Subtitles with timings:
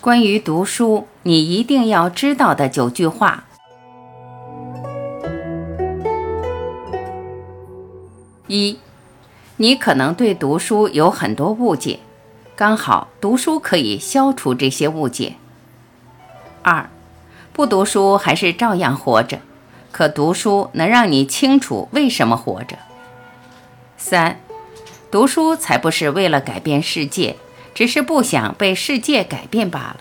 [0.00, 3.44] 关于读书，你一定要知道的九句话。
[8.46, 8.78] 一，
[9.56, 11.98] 你可能对读书有很多误解，
[12.54, 15.34] 刚好读书可以消除这些误解。
[16.62, 16.88] 二，
[17.52, 19.40] 不读书还是照样活着，
[19.90, 22.78] 可读书能让你清楚为什么活着。
[23.96, 24.38] 三，
[25.10, 27.34] 读书才不是为了改变世界。
[27.78, 29.98] 只是不想被世界改变罢了。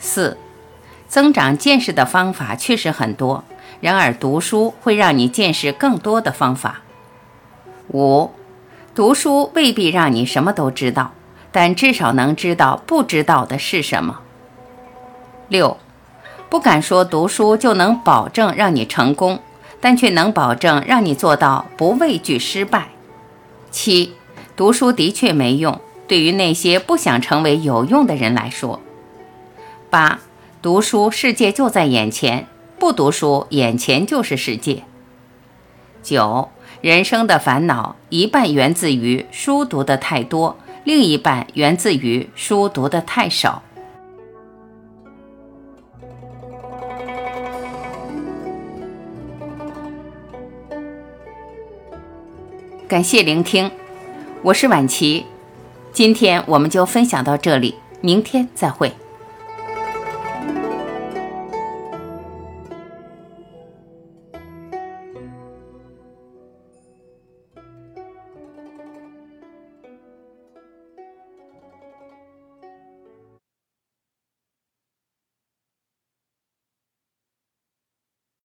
[0.00, 0.36] 四，
[1.06, 3.44] 增长见识的方法确实很多，
[3.80, 6.80] 然而读书会让你见识更多的方法。
[7.92, 8.32] 五，
[8.92, 11.12] 读书未必让你什么都知道，
[11.52, 14.18] 但至少能知道不知道的是什么。
[15.46, 15.76] 六，
[16.50, 19.38] 不敢说读书就能保证让你成功，
[19.80, 22.88] 但却能保证让你做到不畏惧失败。
[23.70, 24.16] 七，
[24.56, 25.80] 读书的确没用。
[26.08, 28.80] 对于那些不想成为有用的人来说，
[29.88, 30.20] 八
[30.60, 32.46] 读书世界就在眼前，
[32.78, 34.82] 不读书眼前就是世界。
[36.02, 43.62] 九人生的烦恼一半源自于书读的太多，另一半源自于书读的太少。
[52.88, 53.70] 感谢聆听，
[54.42, 55.24] 我是晚琪。
[55.92, 58.90] 今天我们就分享到这里，明天再会。